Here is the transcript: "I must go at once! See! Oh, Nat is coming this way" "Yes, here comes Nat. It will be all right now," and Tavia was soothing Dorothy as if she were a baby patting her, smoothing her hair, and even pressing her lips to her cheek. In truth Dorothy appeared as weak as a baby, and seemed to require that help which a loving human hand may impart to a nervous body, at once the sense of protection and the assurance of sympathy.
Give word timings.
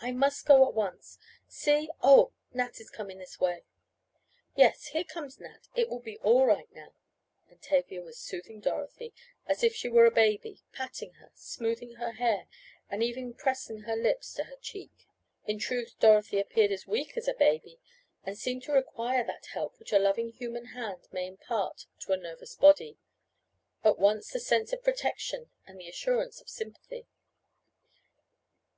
"I 0.00 0.10
must 0.10 0.46
go 0.46 0.66
at 0.66 0.72
once! 0.72 1.18
See! 1.48 1.90
Oh, 2.02 2.32
Nat 2.54 2.80
is 2.80 2.88
coming 2.88 3.18
this 3.18 3.38
way" 3.38 3.62
"Yes, 4.56 4.86
here 4.86 5.04
comes 5.04 5.38
Nat. 5.38 5.68
It 5.74 5.90
will 5.90 6.00
be 6.00 6.16
all 6.20 6.46
right 6.46 6.72
now," 6.74 6.94
and 7.50 7.60
Tavia 7.60 8.00
was 8.00 8.16
soothing 8.18 8.58
Dorothy 8.60 9.12
as 9.44 9.62
if 9.62 9.74
she 9.76 9.90
were 9.90 10.06
a 10.06 10.10
baby 10.10 10.62
patting 10.72 11.12
her, 11.20 11.30
smoothing 11.34 11.96
her 11.96 12.12
hair, 12.12 12.46
and 12.88 13.02
even 13.02 13.34
pressing 13.34 13.80
her 13.80 13.94
lips 13.94 14.32
to 14.32 14.44
her 14.44 14.56
cheek. 14.62 14.92
In 15.46 15.58
truth 15.58 15.94
Dorothy 16.00 16.38
appeared 16.40 16.72
as 16.72 16.86
weak 16.86 17.14
as 17.18 17.28
a 17.28 17.34
baby, 17.34 17.78
and 18.24 18.38
seemed 18.38 18.62
to 18.62 18.72
require 18.72 19.22
that 19.26 19.44
help 19.52 19.78
which 19.78 19.92
a 19.92 19.98
loving 19.98 20.32
human 20.32 20.68
hand 20.68 21.06
may 21.12 21.26
impart 21.26 21.84
to 22.00 22.12
a 22.12 22.16
nervous 22.16 22.54
body, 22.54 22.96
at 23.84 23.98
once 23.98 24.30
the 24.32 24.40
sense 24.40 24.72
of 24.72 24.82
protection 24.82 25.50
and 25.66 25.78
the 25.78 25.88
assurance 25.90 26.40
of 26.40 26.48
sympathy. 26.48 27.06